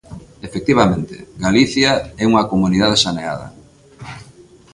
Efectivamente, 0.47 1.15
Galicia 1.45 1.91
é 2.23 2.25
unha 2.31 2.47
comunidade 2.51 2.97
saneada. 3.05 3.47